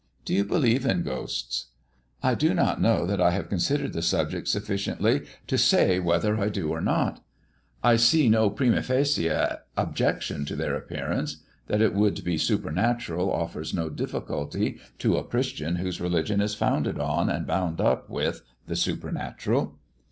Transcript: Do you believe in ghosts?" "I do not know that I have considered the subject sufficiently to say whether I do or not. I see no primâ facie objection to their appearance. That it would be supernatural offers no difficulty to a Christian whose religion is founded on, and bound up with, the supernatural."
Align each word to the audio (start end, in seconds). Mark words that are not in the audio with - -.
Do 0.25 0.33
you 0.33 0.43
believe 0.45 0.83
in 0.83 1.03
ghosts?" 1.03 1.67
"I 2.23 2.33
do 2.33 2.55
not 2.55 2.81
know 2.81 3.05
that 3.05 3.21
I 3.21 3.29
have 3.29 3.49
considered 3.49 3.93
the 3.93 4.01
subject 4.01 4.47
sufficiently 4.47 5.27
to 5.45 5.59
say 5.59 5.99
whether 5.99 6.39
I 6.39 6.49
do 6.49 6.71
or 6.71 6.81
not. 6.81 7.23
I 7.83 7.97
see 7.97 8.27
no 8.27 8.49
primâ 8.49 8.83
facie 8.83 9.29
objection 9.77 10.43
to 10.45 10.55
their 10.55 10.73
appearance. 10.73 11.43
That 11.67 11.81
it 11.83 11.93
would 11.93 12.23
be 12.23 12.39
supernatural 12.39 13.31
offers 13.31 13.75
no 13.75 13.91
difficulty 13.91 14.79
to 14.97 15.17
a 15.17 15.23
Christian 15.23 15.75
whose 15.75 16.01
religion 16.01 16.41
is 16.41 16.55
founded 16.55 16.97
on, 16.97 17.29
and 17.29 17.45
bound 17.45 17.79
up 17.79 18.09
with, 18.09 18.41
the 18.65 18.75
supernatural." 18.75 19.77